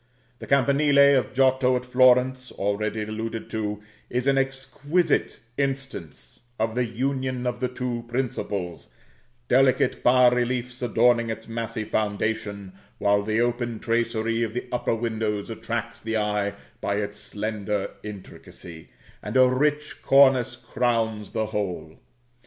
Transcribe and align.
The 0.39 0.47
campanile 0.47 1.15
of 1.19 1.31
Giotto 1.31 1.75
at 1.75 1.85
Florence, 1.85 2.51
already 2.51 3.03
alluded 3.03 3.51
to, 3.51 3.83
is 4.09 4.25
an 4.25 4.35
exquisite 4.35 5.41
instance 5.59 6.39
of 6.57 6.73
the 6.73 6.85
union 6.87 7.45
of 7.45 7.59
the 7.59 7.67
two 7.67 8.03
principles, 8.07 8.89
delicate 9.47 10.01
bas 10.01 10.33
reliefs 10.33 10.81
adorning 10.81 11.29
its 11.29 11.47
massy 11.47 11.83
foundation, 11.83 12.73
while 12.97 13.21
the 13.21 13.41
open 13.41 13.79
tracery 13.79 14.41
of 14.41 14.55
the 14.55 14.65
upper 14.71 14.95
windows 14.95 15.51
attracts 15.51 16.01
the 16.01 16.17
eye 16.17 16.55
by 16.81 16.95
its 16.95 17.19
slender 17.19 17.91
intricacy, 18.01 18.89
and 19.21 19.37
a 19.37 19.47
rich 19.47 20.01
cornice 20.01 20.55
crowns 20.55 21.31
the 21.31 21.45
whole. 21.45 21.99